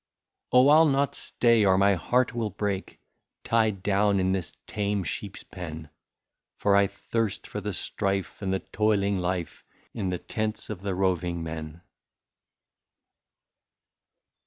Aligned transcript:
Oh! 0.51 0.69
I 0.69 0.77
'11 0.77 0.93
not 0.93 1.13
stay, 1.13 1.63
or 1.63 1.77
my 1.77 1.93
heart 1.93 2.33
will 2.33 2.49
break, 2.49 2.99
Tied 3.43 3.83
down 3.83 4.19
in 4.19 4.31
this 4.31 4.51
tame 4.65 5.03
sheep's 5.03 5.43
pen, 5.43 5.91
For 6.57 6.75
I 6.75 6.87
thirst 6.87 7.45
for 7.45 7.61
the 7.61 7.71
strife 7.71 8.41
and 8.41 8.51
the 8.51 8.61
toiling 8.61 9.19
life, 9.19 9.63
In 9.93 10.09
the 10.09 10.17
tents 10.17 10.71
of 10.71 10.81
the 10.81 10.95
roving 10.95 11.43
men. 11.43 11.81